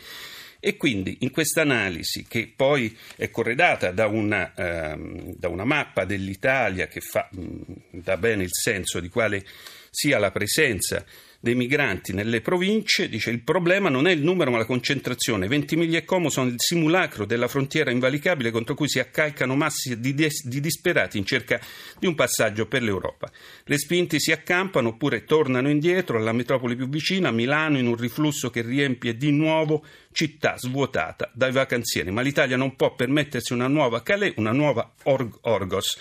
E 0.59 0.75
quindi 0.77 1.17
in 1.21 1.31
questa 1.31 1.61
analisi, 1.61 2.25
che 2.27 2.51
poi 2.53 2.95
è 3.15 3.29
corredata 3.29 3.91
da 3.91 4.07
una, 4.07 4.53
ehm, 4.55 5.35
da 5.35 5.49
una 5.49 5.65
mappa 5.65 6.05
dell'Italia 6.05 6.87
che 6.87 7.01
fa, 7.01 7.29
mh, 7.31 7.73
dà 7.91 8.17
bene 8.17 8.43
il 8.43 8.51
senso 8.51 8.99
di 8.99 9.09
quale 9.09 9.45
sia 9.89 10.17
la 10.17 10.31
presenza 10.31 11.05
dei 11.39 11.55
migranti 11.55 12.13
nelle 12.13 12.41
province, 12.41 13.09
dice 13.09 13.29
il 13.29 13.41
problema 13.41 13.89
non 13.89 14.07
è 14.07 14.11
il 14.11 14.23
numero 14.23 14.51
ma 14.51 14.57
la 14.57 14.65
concentrazione. 14.65 15.47
Ventimiglia 15.47 15.99
e 15.99 16.05
Como 16.05 16.29
sono 16.29 16.49
il 16.49 16.55
simulacro 16.57 17.25
della 17.25 17.47
frontiera 17.47 17.91
invalicabile 17.91 18.51
contro 18.51 18.73
cui 18.73 18.89
si 18.89 18.99
accalcano 18.99 19.55
massi 19.55 19.99
di, 19.99 20.13
des- 20.13 20.45
di 20.47 20.59
disperati 20.59 21.17
in 21.17 21.25
cerca 21.25 21.59
di 21.99 22.07
un 22.07 22.15
passaggio 22.15 22.65
per 22.67 22.81
l'Europa. 22.81 23.31
Respinti 23.65 24.19
si 24.19 24.31
accampano 24.31 24.89
oppure 24.89 25.23
tornano 25.23 25.69
indietro 25.69 26.17
alla 26.17 26.31
metropoli 26.31 26.75
più 26.75 26.89
vicina, 26.89 27.31
Milano, 27.31 27.77
in 27.77 27.87
un 27.87 27.95
riflusso 27.95 28.49
che 28.49 28.61
riempie 28.61 29.15
di 29.15 29.31
nuovo 29.31 29.85
città 30.11 30.57
svuotata 30.57 31.29
dai 31.33 31.51
vacanzieri. 31.51 32.09
Ma 32.11 32.21
l'Italia 32.21 32.57
non 32.57 32.75
può 32.75 32.95
permettersi 32.95 33.53
una 33.53 33.67
nuova 33.67 34.01
Calais, 34.01 34.33
una 34.37 34.51
nuova 34.51 34.91
Org- 35.03 35.37
Orgos. 35.41 35.99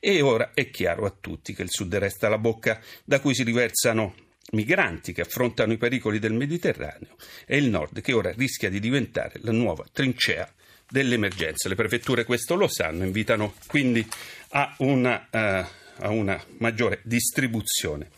E 0.00 0.20
ora 0.20 0.50
è 0.52 0.68
chiaro 0.70 1.06
a 1.06 1.14
tutti 1.18 1.54
che 1.54 1.62
il 1.62 1.70
sud 1.70 1.94
resta 1.94 2.28
la 2.28 2.38
bocca 2.38 2.80
da 3.04 3.20
cui 3.20 3.34
si 3.34 3.44
riversano 3.44 4.14
migranti 4.50 5.12
che 5.12 5.22
affrontano 5.22 5.72
i 5.72 5.78
pericoli 5.78 6.18
del 6.18 6.32
Mediterraneo 6.32 7.16
e 7.46 7.56
il 7.56 7.68
nord 7.68 8.00
che 8.00 8.12
ora 8.12 8.32
rischia 8.36 8.68
di 8.68 8.80
diventare 8.80 9.40
la 9.42 9.52
nuova 9.52 9.84
trincea 9.90 10.52
dell'emergenza. 10.88 11.68
Le 11.68 11.74
prefetture 11.74 12.24
questo 12.24 12.54
lo 12.54 12.68
sanno, 12.68 13.04
invitano 13.04 13.54
quindi 13.66 14.06
a 14.50 14.74
una, 14.78 15.26
uh, 15.30 15.36
a 15.38 16.08
una 16.10 16.42
maggiore 16.58 17.00
distribuzione. 17.02 18.10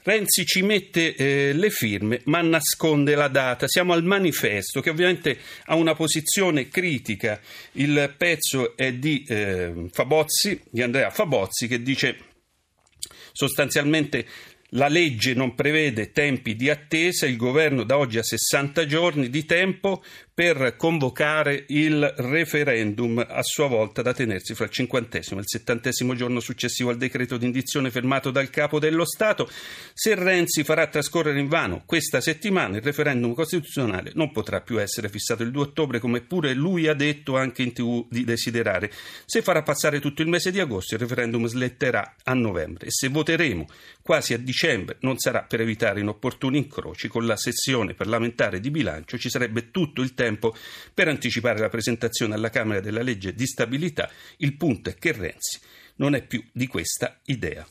Renzi 0.00 0.46
ci 0.46 0.62
mette 0.62 1.14
eh, 1.14 1.52
le 1.52 1.68
firme 1.68 2.22
ma 2.24 2.40
nasconde 2.40 3.14
la 3.14 3.28
data. 3.28 3.68
Siamo 3.68 3.92
al 3.92 4.04
manifesto 4.04 4.80
che 4.80 4.88
ovviamente 4.88 5.38
ha 5.66 5.74
una 5.74 5.94
posizione 5.94 6.68
critica. 6.68 7.38
Il 7.72 8.14
pezzo 8.16 8.74
è 8.74 8.94
di 8.94 9.22
eh, 9.28 9.88
Fabozzi, 9.92 10.62
di 10.70 10.80
Andrea 10.80 11.10
Fabozzi 11.10 11.66
che 11.66 11.82
dice 11.82 12.16
sostanzialmente 13.32 14.26
la 14.72 14.88
legge 14.88 15.34
non 15.34 15.54
prevede 15.54 16.12
tempi 16.12 16.54
di 16.54 16.68
attesa, 16.68 17.26
il 17.26 17.36
governo 17.36 17.84
da 17.84 17.96
oggi 17.96 18.18
ha 18.18 18.22
60 18.22 18.86
giorni 18.86 19.30
di 19.30 19.44
tempo 19.44 20.02
per 20.38 20.76
convocare 20.76 21.64
il 21.66 22.14
referendum 22.18 23.26
a 23.28 23.42
sua 23.42 23.66
volta 23.66 24.02
da 24.02 24.14
tenersi 24.14 24.54
fra 24.54 24.66
il 24.66 24.70
cinquantesimo 24.70 25.40
e 25.40 25.42
il 25.42 25.48
settantesimo 25.48 26.14
giorno 26.14 26.38
successivo 26.38 26.90
al 26.90 26.96
decreto 26.96 27.36
di 27.36 27.44
indizione 27.44 27.90
fermato 27.90 28.30
dal 28.30 28.48
capo 28.48 28.78
dello 28.78 29.04
Stato. 29.04 29.50
Se 29.92 30.14
Renzi 30.14 30.62
farà 30.62 30.86
trascorrere 30.86 31.40
in 31.40 31.48
vano 31.48 31.82
questa 31.84 32.20
settimana 32.20 32.76
il 32.76 32.84
referendum 32.84 33.34
costituzionale 33.34 34.12
non 34.14 34.30
potrà 34.30 34.60
più 34.60 34.80
essere 34.80 35.08
fissato 35.08 35.42
il 35.42 35.50
2 35.50 35.60
ottobre 35.60 35.98
come 35.98 36.20
pure 36.20 36.54
lui 36.54 36.86
ha 36.86 36.94
detto 36.94 37.36
anche 37.36 37.64
in 37.64 37.72
tv 37.72 38.06
di 38.08 38.22
desiderare. 38.22 38.92
Se 39.24 39.42
farà 39.42 39.64
passare 39.64 39.98
tutto 39.98 40.22
il 40.22 40.28
mese 40.28 40.52
di 40.52 40.60
agosto 40.60 40.94
il 40.94 41.00
referendum 41.00 41.48
sletterà 41.48 42.14
a 42.22 42.34
novembre 42.34 42.86
e 42.86 42.90
se 42.92 43.08
voteremo 43.08 43.66
quasi 44.02 44.34
a 44.34 44.38
dicembre 44.38 44.98
non 45.00 45.18
sarà 45.18 45.42
per 45.42 45.62
evitare 45.62 45.98
inopportuni 45.98 46.58
incroci 46.58 47.08
con 47.08 47.26
la 47.26 47.36
sessione 47.36 47.94
parlamentare 47.94 48.60
di 48.60 48.70
bilancio, 48.70 49.18
ci 49.18 49.28
sarebbe 49.28 49.72
tutto 49.72 50.00
il 50.00 50.14
tempo 50.14 50.26
tempo 50.28 50.54
per 50.92 51.08
anticipare 51.08 51.58
la 51.58 51.68
presentazione 51.68 52.34
alla 52.34 52.50
Camera 52.50 52.80
della 52.80 53.02
legge 53.02 53.34
di 53.34 53.46
stabilità. 53.46 54.10
Il 54.38 54.56
punto 54.56 54.90
è 54.90 54.94
che 54.94 55.12
Renzi 55.12 55.58
non 55.96 56.14
è 56.14 56.22
più 56.22 56.44
di 56.52 56.66
questa 56.66 57.18
idea. 57.24 57.66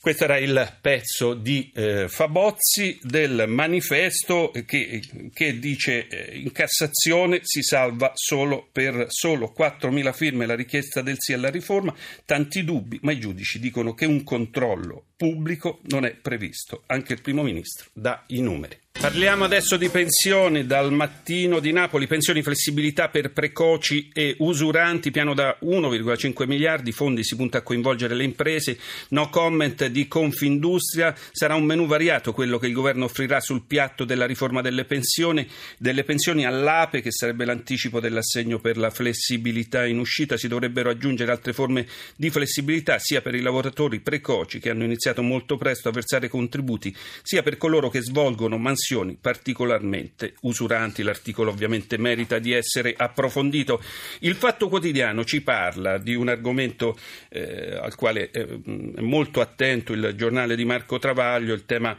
Questo 0.00 0.24
era 0.24 0.38
il 0.38 0.78
pezzo 0.80 1.34
di 1.34 1.72
eh, 1.74 2.08
Fabozzi 2.08 3.00
del 3.02 3.46
manifesto 3.48 4.52
che, 4.64 5.02
che 5.34 5.58
dice 5.58 6.06
eh, 6.06 6.38
in 6.38 6.52
Cassazione 6.52 7.40
si 7.42 7.62
salva 7.62 8.12
solo 8.14 8.68
per 8.70 9.06
solo 9.08 9.52
4.000 9.58 10.14
firme 10.14 10.46
la 10.46 10.54
richiesta 10.54 11.02
del 11.02 11.16
sì 11.18 11.32
alla 11.32 11.50
riforma, 11.50 11.92
tanti 12.24 12.62
dubbi, 12.62 13.00
ma 13.02 13.10
i 13.10 13.18
giudici 13.18 13.58
dicono 13.58 13.92
che 13.92 14.06
un 14.06 14.22
controllo 14.22 15.06
pubblico 15.16 15.80
non 15.88 16.04
è 16.04 16.14
previsto. 16.14 16.84
Anche 16.86 17.14
il 17.14 17.20
primo 17.20 17.42
ministro 17.42 17.88
dà 17.92 18.22
i 18.28 18.40
numeri. 18.40 18.78
Parliamo 19.00 19.44
adesso 19.44 19.76
di 19.76 19.88
pensioni. 19.90 20.66
Dal 20.66 20.92
mattino 20.92 21.60
di 21.60 21.70
Napoli, 21.70 22.08
pensioni 22.08 22.42
flessibilità 22.42 23.08
per 23.08 23.30
precoci 23.30 24.10
e 24.12 24.34
usuranti, 24.40 25.12
piano 25.12 25.34
da 25.34 25.56
1,5 25.62 26.48
miliardi, 26.48 26.90
fondi 26.90 27.22
si 27.22 27.36
punta 27.36 27.58
a 27.58 27.62
coinvolgere 27.62 28.16
le 28.16 28.24
imprese, 28.24 28.76
no 29.10 29.28
comment 29.28 29.86
di 29.86 30.08
Confindustria, 30.08 31.14
sarà 31.30 31.54
un 31.54 31.62
menù 31.62 31.86
variato 31.86 32.32
quello 32.32 32.58
che 32.58 32.66
il 32.66 32.72
governo 32.72 33.04
offrirà 33.04 33.38
sul 33.38 33.62
piatto 33.68 34.04
della 34.04 34.26
riforma 34.26 34.62
delle 34.62 34.84
pensioni, 34.84 35.48
delle 35.78 36.02
pensioni 36.02 36.44
all'APE 36.44 37.00
che 37.00 37.12
sarebbe 37.12 37.44
l'anticipo 37.44 38.00
dell'assegno 38.00 38.58
per 38.58 38.76
la 38.76 38.90
flessibilità 38.90 39.86
in 39.86 40.00
uscita, 40.00 40.36
si 40.36 40.48
dovrebbero 40.48 40.90
aggiungere 40.90 41.30
altre 41.30 41.52
forme 41.52 41.86
di 42.16 42.30
flessibilità 42.30 42.98
sia 42.98 43.22
per 43.22 43.36
i 43.36 43.42
lavoratori 43.42 44.00
precoci 44.00 44.58
che 44.58 44.70
hanno 44.70 44.82
iniziato 44.82 45.22
molto 45.22 45.56
presto 45.56 45.88
a 45.88 45.92
versare 45.92 46.28
contributi, 46.28 46.92
sia 47.22 47.44
per 47.44 47.56
coloro 47.56 47.90
che 47.90 48.02
svolgono 48.02 48.58
mansioni 48.58 48.86
condizioni 48.88 49.18
particolarmente 49.20 50.34
usuranti. 50.42 51.02
L'articolo 51.02 51.50
ovviamente 51.50 51.98
merita 51.98 52.38
di 52.38 52.52
essere 52.52 52.94
approfondito. 52.96 53.82
Il 54.20 54.34
Fatto 54.34 54.68
Quotidiano 54.68 55.24
ci 55.24 55.42
parla 55.42 55.98
di 55.98 56.14
un 56.14 56.28
argomento 56.28 56.96
eh, 57.28 57.76
al 57.80 57.94
quale 57.94 58.30
eh, 58.30 58.46
è 58.96 59.00
molto 59.00 59.40
attento 59.40 59.92
il 59.92 60.14
giornale 60.16 60.56
di 60.56 60.64
Marco 60.64 60.98
Travaglio, 60.98 61.52
il 61.52 61.66
tema 61.66 61.96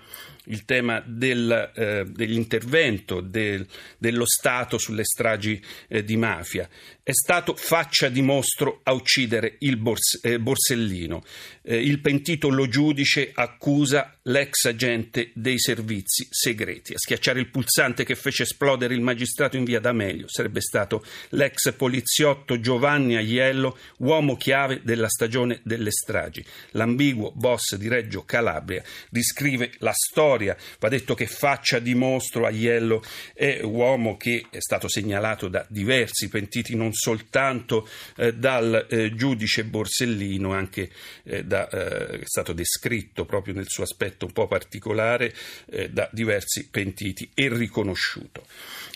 il 0.50 0.66
tema 0.66 1.02
del, 1.06 1.72
eh, 1.76 2.06
dell'intervento 2.08 3.22
del, 3.22 3.66
dello 3.98 4.26
Stato 4.26 4.78
sulle 4.78 5.04
stragi 5.04 5.62
eh, 5.88 6.04
di 6.04 6.18
mafia. 6.18 6.68
È 7.10 7.14
stato 7.14 7.56
faccia 7.56 8.08
di 8.08 8.22
mostro 8.22 8.82
a 8.84 8.94
uccidere 8.94 9.56
il 9.60 9.78
Bors- 9.78 10.20
eh, 10.22 10.40
Borsellino. 10.40 11.24
Eh, 11.64 11.82
il 11.82 12.02
pentito 12.02 12.50
lo 12.50 12.68
giudice 12.68 13.32
accusa 13.34 14.20
l'ex 14.24 14.66
agente 14.66 15.32
dei 15.34 15.60
servizi 15.60 16.28
segreti. 16.30 16.94
A 16.94 17.00
schiacciare 17.00 17.40
il 17.40 17.50
pulsante 17.50 18.04
che 18.04 18.14
fece 18.14 18.44
esplodere 18.44 18.94
il 18.94 19.02
magistrato 19.02 19.58
in 19.58 19.64
via 19.64 19.80
D'Amelio 19.80 20.28
sarebbe 20.28 20.62
stato 20.62 21.04
l'ex 21.30 21.74
poliziotto 21.74 22.60
Giovanni 22.60 23.16
Aiello, 23.16 23.76
uomo 23.98 24.36
chiave 24.36 24.82
della 24.84 25.10
stagione 25.10 25.62
delle 25.64 25.92
stragi. 25.92 26.46
L'ambiguo 26.72 27.32
boss 27.32 27.76
di 27.76 27.88
Reggio 27.88 28.24
Calabria 28.24 28.84
descrive 29.10 29.72
la 29.80 29.94
storia. 29.94 30.39
Va 30.46 30.90
detto 30.90 31.16
che 31.16 31.26
faccia 31.26 31.80
di 31.80 31.96
mostro 31.96 32.46
Aiello 32.46 33.04
è 33.34 33.62
uomo 33.64 34.18
che 34.18 34.46
è 34.50 34.60
stato 34.60 34.88
segnalato 34.88 35.48
da 35.48 35.66
diversi 35.70 36.30
pentiti, 36.30 36.76
non 36.76 36.94
soltanto 36.94 37.88
eh, 38.18 38.34
dal 38.34 38.88
eh, 38.90 39.14
giudice 39.16 39.66
Borsellino, 39.66 40.54
anche 40.54 40.90
eh, 41.24 41.44
da, 41.44 41.68
eh, 41.70 42.20
è 42.20 42.26
stato 42.26 42.54
descritto 42.54 43.26
proprio 43.26 43.54
nel 43.54 43.68
suo 43.68 43.84
aspetto 43.84 44.26
un 44.26 44.32
po' 44.32 44.48
particolare 44.48 45.34
eh, 45.70 45.90
da 45.90 46.10
diversi 46.12 46.68
pentiti 46.70 47.30
e 47.34 47.50
riconosciuto. 47.50 48.46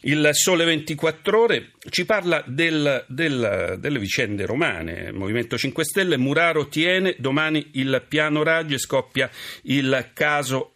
Il 0.05 0.29
Sole 0.33 0.65
24 0.65 1.41
Ore 1.41 1.71
ci 1.89 2.03
parla 2.03 2.43
del, 2.45 3.05
del, 3.07 3.77
delle 3.79 3.99
vicende 3.99 4.45
romane. 4.45 5.05
Il 5.07 5.13
Movimento 5.13 5.57
5 5.57 5.85
Stelle, 5.85 6.17
Muraro 6.17 6.67
tiene, 6.67 7.15
domani 7.19 7.69
il 7.73 8.03
piano 8.05 8.43
Raggi, 8.43 8.77
scoppia 8.77 9.29
il 9.63 10.09
caso 10.13 10.71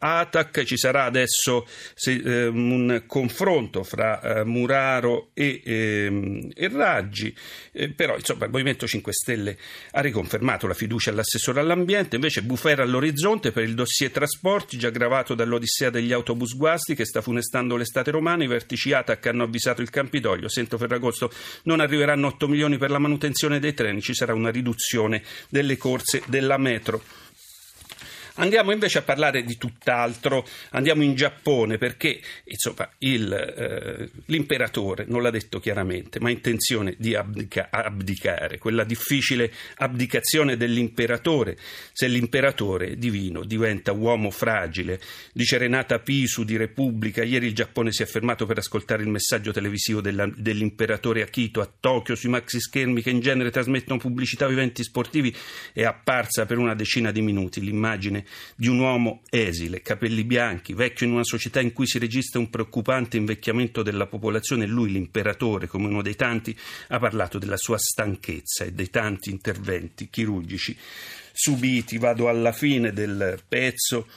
Atac. 0.47 0.63
Ci 0.63 0.77
sarà 0.77 1.03
adesso 1.03 1.67
se, 1.93 2.13
eh, 2.13 2.47
un 2.47 3.03
confronto 3.05 3.83
fra 3.83 4.21
eh, 4.21 4.43
Muraro 4.43 5.29
e, 5.33 5.61
eh, 5.63 6.49
e 6.53 6.69
Raggi, 6.69 7.35
però 7.95 8.15
insomma 8.15 8.45
il 8.45 8.51
Movimento 8.51 8.87
5 8.87 9.13
Stelle 9.13 9.57
ha 9.91 10.01
riconfermato 10.01 10.67
la 10.67 10.73
fiducia 10.73 11.11
all'assessore 11.11 11.59
all'ambiente, 11.59 12.15
invece 12.15 12.41
bufera 12.41 12.83
all'orizzonte 12.83 13.51
per 13.51 13.63
il 13.63 13.75
dossier 13.75 14.11
trasporti, 14.11 14.77
già 14.77 14.89
gravato 14.89 15.35
dall'odissea 15.35 15.89
degli 15.89 16.11
autobus 16.11 16.55
guasti 16.55 16.95
che 16.95 17.05
sta 17.05 17.21
funestando 17.21 17.75
l'estate 17.75 18.11
romana, 18.11 18.43
i 18.43 18.47
vertici 18.47 18.93
Atac 18.93 19.25
hanno 19.27 19.43
avvisato 19.43 19.81
il 19.81 19.89
Campidoglio, 19.89 20.49
Sento 20.49 20.77
Ferragosto 20.77 21.31
non 21.63 21.79
arriveranno 21.79 22.27
8 22.27 22.47
milioni 22.47 22.77
per 22.77 22.89
la 22.89 22.99
manutenzione 22.99 23.59
dei 23.59 23.73
treni, 23.73 24.01
ci 24.01 24.13
sarà 24.13 24.33
una 24.33 24.49
riduzione 24.49 25.23
delle 25.49 25.77
corse 25.77 26.21
della 26.27 26.57
metro. 26.57 27.01
Andiamo 28.39 28.71
invece 28.71 28.99
a 28.99 29.01
parlare 29.01 29.43
di 29.43 29.57
tutt'altro, 29.57 30.45
andiamo 30.71 31.01
in 31.01 31.15
Giappone 31.15 31.79
perché 31.79 32.19
insomma, 32.43 32.87
il, 32.99 33.33
eh, 33.33 34.09
l'imperatore 34.25 35.05
non 35.07 35.23
l'ha 35.23 35.31
detto 35.31 35.59
chiaramente, 35.59 36.19
ma 36.19 36.27
ha 36.27 36.31
intenzione 36.31 36.93
di 36.99 37.15
abdica, 37.15 37.69
abdicare, 37.71 38.59
quella 38.59 38.83
difficile 38.83 39.51
abdicazione 39.77 40.55
dell'imperatore. 40.55 41.57
Se 41.91 42.07
l'imperatore 42.07 42.97
divino 42.97 43.43
diventa 43.43 43.91
uomo 43.91 44.29
fragile, 44.29 44.99
dice 45.33 45.57
Renata 45.57 45.97
Pisu 45.97 46.43
di 46.43 46.57
Repubblica, 46.57 47.23
ieri 47.23 47.47
il 47.47 47.55
Giappone 47.55 47.91
si 47.91 48.03
è 48.03 48.05
fermato 48.05 48.45
per 48.45 48.59
ascoltare 48.59 49.01
il 49.01 49.09
messaggio 49.09 49.51
televisivo 49.51 49.99
della, 49.99 50.29
dell'imperatore 50.35 51.23
Akito. 51.23 51.59
A 51.59 51.69
Tokyo 51.79 52.13
sui 52.13 52.29
maxi 52.29 52.59
schermi 52.59 53.01
che 53.01 53.09
in 53.09 53.19
genere 53.19 53.49
trasmettono 53.49 53.99
pubblicità 53.99 54.45
o 54.45 54.51
eventi 54.51 54.83
sportivi, 54.83 55.35
è 55.73 55.83
apparsa 55.83 56.45
per 56.45 56.59
una 56.59 56.75
decina 56.75 57.11
di 57.11 57.21
minuti 57.21 57.61
l'immagine 57.61 58.25
di 58.55 58.67
un 58.67 58.79
uomo 58.79 59.21
esile, 59.29 59.81
capelli 59.81 60.23
bianchi, 60.23 60.73
vecchio 60.73 61.05
in 61.05 61.13
una 61.13 61.23
società 61.23 61.59
in 61.59 61.73
cui 61.73 61.87
si 61.87 61.99
registra 61.99 62.39
un 62.39 62.49
preoccupante 62.49 63.17
invecchiamento 63.17 63.83
della 63.83 64.07
popolazione 64.07 64.65
lui, 64.65 64.91
l'imperatore, 64.91 65.67
come 65.67 65.87
uno 65.87 66.01
dei 66.01 66.15
tanti, 66.15 66.55
ha 66.89 66.99
parlato 66.99 67.37
della 67.37 67.57
sua 67.57 67.77
stanchezza 67.77 68.63
e 68.63 68.71
dei 68.71 68.89
tanti 68.89 69.29
interventi 69.29 70.09
chirurgici 70.09 70.77
subiti. 71.31 71.97
Vado 71.97 72.29
alla 72.29 72.51
fine 72.51 72.91
del 72.91 73.39
pezzo 73.47 74.07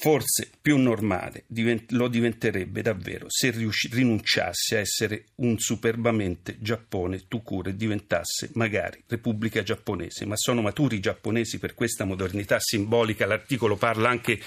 forse 0.00 0.48
più 0.60 0.76
normale 0.76 1.44
lo 1.88 2.06
diventerebbe 2.06 2.82
davvero 2.82 3.26
se 3.28 3.50
rinunciasse 3.50 4.76
a 4.76 4.80
essere 4.80 5.26
un 5.36 5.58
superbamente 5.58 6.56
Giappone 6.60 7.24
tucure 7.26 7.70
e 7.70 7.76
diventasse 7.76 8.50
magari 8.54 9.02
Repubblica 9.08 9.62
Giapponese. 9.62 10.24
Ma 10.24 10.36
sono 10.36 10.62
maturi 10.62 10.96
i 10.96 11.00
giapponesi 11.00 11.58
per 11.58 11.74
questa 11.74 12.04
modernità 12.04 12.60
simbolica. 12.60 13.26
L'articolo 13.26 13.76
parla 13.76 14.08
anche 14.08 14.40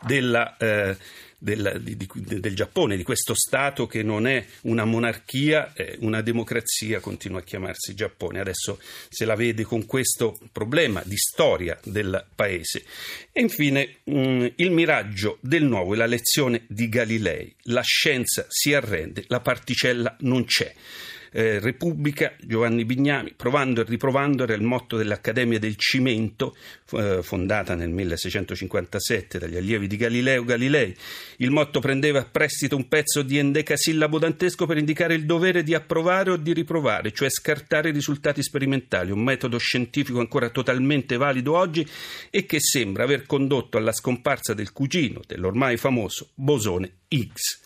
della. 0.00 0.56
Eh, 0.56 0.96
del, 1.38 1.80
di, 1.82 1.96
di, 1.96 2.08
del, 2.14 2.54
Giappone, 2.54 2.96
di 2.96 3.02
questo 3.02 3.34
Stato 3.34 3.86
che 3.86 4.02
non 4.02 4.26
è 4.26 4.44
una 4.62 4.84
monarchia, 4.84 5.72
è 5.72 5.96
una 6.00 6.22
democrazia, 6.22 7.00
continua 7.00 7.40
a 7.40 7.42
chiamarsi 7.42 7.94
Giappone. 7.94 8.40
Adesso 8.40 8.80
se 9.08 9.24
la 9.24 9.34
vede 9.34 9.62
con 9.64 9.86
questo 9.86 10.38
problema 10.52 11.02
di 11.04 11.16
storia 11.16 11.78
del 11.84 12.24
paese. 12.34 12.84
E 13.32 13.40
infine 13.40 13.96
mh, 14.04 14.18
mm, 14.18 14.46
il 14.56 14.70
miraggio 14.70 15.38
del 15.40 15.64
nuovo 15.64 15.94
e 15.94 15.96
la 15.96 16.06
lezione 16.06 16.64
di 16.68 16.88
Galilei. 16.88 17.54
La 17.64 17.82
scienza 17.82 18.46
si 18.48 18.72
arrende, 18.74 19.24
la 19.28 19.40
particella 19.40 20.16
non 20.20 20.44
c'è 20.44 20.72
eh, 21.36 21.58
Repubblica, 21.58 22.32
Giovanni 22.40 22.86
Bignami, 22.86 23.34
provando 23.36 23.82
e 23.82 23.84
riprovando 23.86 24.44
era 24.44 24.54
il 24.54 24.62
motto 24.62 24.96
dell'Accademia 24.96 25.58
del 25.58 25.76
Cimento, 25.76 26.56
eh, 26.92 27.22
fondata 27.22 27.74
nel 27.74 27.90
1657 27.90 29.38
dagli 29.38 29.56
allievi 29.56 29.86
di 29.86 29.98
Galileo 29.98 30.44
Galilei. 30.44 30.96
Il 31.36 31.50
motto 31.50 31.78
prendeva 31.80 32.20
a 32.20 32.24
prestito 32.24 32.74
un 32.74 32.88
pezzo 32.88 33.20
di 33.20 33.36
endecasillabo 33.36 34.18
dantesco 34.18 34.64
per 34.64 34.78
indicare 34.78 35.12
il 35.12 35.26
dovere 35.26 35.62
di 35.62 35.74
approvare 35.74 36.30
o 36.30 36.36
di 36.38 36.54
riprovare, 36.54 37.12
cioè 37.12 37.28
scartare 37.28 37.90
i 37.90 37.92
risultati 37.92 38.42
sperimentali, 38.42 39.10
un 39.10 39.22
metodo 39.22 39.58
scientifico 39.58 40.20
ancora 40.20 40.48
totalmente 40.48 41.18
valido 41.18 41.54
oggi 41.54 41.86
e 42.30 42.46
che 42.46 42.60
sembra 42.60 43.04
aver 43.04 43.26
condotto 43.26 43.76
alla 43.76 43.92
scomparsa 43.92 44.54
del 44.54 44.72
cugino 44.72 45.20
dell'ormai 45.26 45.76
famoso 45.76 46.30
bosone 46.34 46.92
Higgs. 47.08 47.60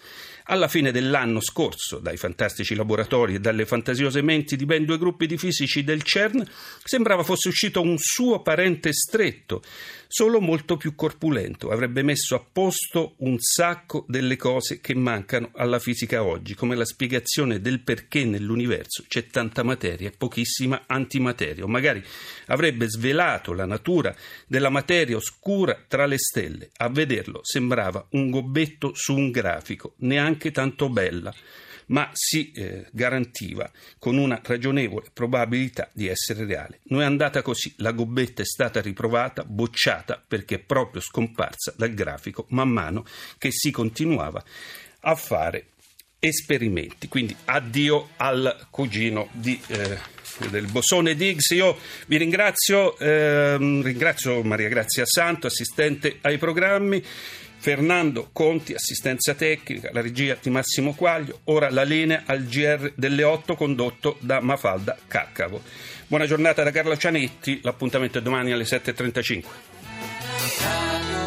Alla 0.53 0.67
fine 0.67 0.91
dell'anno 0.91 1.41
scorso, 1.41 2.01
dai 2.01 2.17
fantastici 2.17 2.75
laboratori 2.75 3.37
e 3.37 3.39
dalle 3.39 3.67
fantasiose 3.67 4.21
menti 4.21 4.57
di 4.57 4.65
ben 4.65 4.85
due 4.85 4.99
gruppi 4.99 5.29
di 5.29 5.39
fisici 5.39 5.85
del 5.85 6.03
CERN, 6.03 6.45
sembrava 6.83 7.23
fosse 7.23 7.47
uscito 7.47 7.81
un 7.81 7.97
suo 7.99 8.43
parente 8.43 8.93
stretto, 8.93 9.63
solo 10.09 10.41
molto 10.41 10.77
più 10.77 10.97
corpulento. 10.97 11.71
Avrebbe 11.71 12.03
messo 12.03 12.35
a 12.35 12.45
posto 12.45 13.15
un 13.19 13.37
sacco 13.39 14.05
delle 14.09 14.37
cose 14.37 14.81
che 14.81 14.93
mancano 14.93 15.51
alla 15.55 15.79
fisica 15.79 16.25
oggi, 16.25 16.57
come 16.57 16.75
la 16.75 16.85
spiegazione 16.85 17.61
del 17.61 17.83
perché 17.83 18.25
nell'universo 18.25 19.05
c'è 19.07 19.29
tanta 19.29 19.63
materia 19.63 20.09
e 20.09 20.15
pochissima 20.19 20.83
antimateria, 20.89 21.63
o 21.63 21.69
magari 21.69 22.03
avrebbe 22.47 22.89
svelato 22.89 23.53
la 23.53 23.67
natura 23.67 24.13
della 24.49 24.69
materia 24.69 25.15
oscura 25.15 25.81
tra 25.87 26.07
le 26.07 26.19
stelle. 26.19 26.71
A 26.79 26.89
vederlo 26.89 27.39
sembrava 27.45 28.05
un 28.11 28.31
gobbetto 28.31 28.91
su 28.95 29.15
un 29.15 29.31
grafico, 29.31 29.95
neanche 30.41 30.51
tanto 30.51 30.89
bella 30.89 31.35
ma 31.91 32.09
si 32.13 32.53
eh, 32.53 32.87
garantiva 32.93 33.69
con 33.99 34.17
una 34.17 34.41
ragionevole 34.41 35.09
probabilità 35.13 35.91
di 35.93 36.07
essere 36.07 36.45
reale. 36.45 36.79
Non 36.85 37.03
è 37.03 37.05
andata 37.05 37.43
così, 37.43 37.75
la 37.79 37.91
gobbetta 37.91 38.43
è 38.43 38.45
stata 38.45 38.81
riprovata, 38.81 39.43
bocciata 39.43 40.23
perché 40.25 40.55
è 40.55 40.59
proprio 40.61 41.01
scomparsa 41.03 41.75
dal 41.77 41.93
grafico 41.93 42.47
man 42.51 42.69
mano 42.69 43.05
che 43.39 43.51
si 43.51 43.73
continuava 43.73 44.41
a 45.01 45.17
fare 45.17 45.67
esperimenti. 46.21 47.09
Quindi 47.09 47.35
addio 47.47 48.11
al 48.19 48.69
cugino 48.71 49.29
di, 49.33 49.61
eh, 49.67 49.99
del 50.49 50.67
bosone 50.71 51.17
Diggs. 51.17 51.51
Io 51.51 51.77
vi 52.07 52.19
ringrazio, 52.19 52.97
eh, 52.99 53.57
ringrazio 53.57 54.45
Maria 54.45 54.69
Grazia 54.69 55.05
Santo, 55.07 55.49
assistente 55.49 56.19
ai 56.21 56.39
programmi. 56.39 57.05
Fernando 57.61 58.31
Conti, 58.33 58.73
assistenza 58.73 59.35
tecnica, 59.35 59.91
la 59.93 60.01
regia 60.01 60.35
di 60.41 60.49
Massimo 60.49 60.95
Quaglio, 60.95 61.41
ora 61.45 61.69
la 61.69 61.83
linea 61.83 62.23
al 62.25 62.45
GR 62.45 62.95
delle 62.97 63.23
8 63.23 63.55
condotto 63.55 64.17
da 64.21 64.41
Mafalda 64.41 64.97
Caccavo. 65.07 65.61
Buona 66.07 66.25
giornata 66.25 66.63
da 66.63 66.71
Carlo 66.71 66.97
Cianetti, 66.97 67.61
l'appuntamento 67.63 68.17
è 68.17 68.23
domani 68.23 68.53
alle 68.53 68.65
7.35. 68.65 71.20